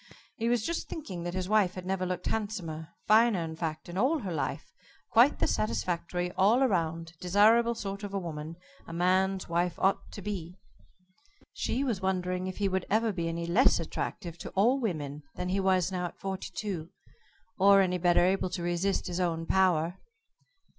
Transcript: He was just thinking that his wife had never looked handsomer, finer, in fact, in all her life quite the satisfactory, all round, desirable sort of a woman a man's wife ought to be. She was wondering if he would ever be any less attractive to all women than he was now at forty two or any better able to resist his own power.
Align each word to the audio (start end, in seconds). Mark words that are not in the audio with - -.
He 0.35 0.49
was 0.49 0.65
just 0.65 0.89
thinking 0.89 1.21
that 1.25 1.35
his 1.35 1.47
wife 1.47 1.75
had 1.75 1.85
never 1.85 2.07
looked 2.07 2.25
handsomer, 2.25 2.87
finer, 3.05 3.43
in 3.43 3.55
fact, 3.55 3.87
in 3.87 3.99
all 3.99 4.17
her 4.17 4.33
life 4.33 4.73
quite 5.11 5.37
the 5.37 5.45
satisfactory, 5.45 6.31
all 6.31 6.67
round, 6.67 7.13
desirable 7.21 7.75
sort 7.75 8.01
of 8.01 8.11
a 8.11 8.17
woman 8.17 8.55
a 8.87 8.93
man's 8.93 9.47
wife 9.47 9.77
ought 9.77 10.11
to 10.13 10.23
be. 10.23 10.57
She 11.53 11.83
was 11.83 12.01
wondering 12.01 12.47
if 12.47 12.57
he 12.57 12.67
would 12.67 12.87
ever 12.89 13.11
be 13.13 13.27
any 13.29 13.45
less 13.45 13.79
attractive 13.79 14.39
to 14.39 14.49
all 14.55 14.79
women 14.81 15.21
than 15.35 15.49
he 15.49 15.59
was 15.59 15.91
now 15.91 16.05
at 16.07 16.17
forty 16.17 16.49
two 16.55 16.89
or 17.59 17.79
any 17.81 17.99
better 17.99 18.25
able 18.25 18.49
to 18.49 18.63
resist 18.63 19.05
his 19.05 19.19
own 19.19 19.45
power. 19.45 19.99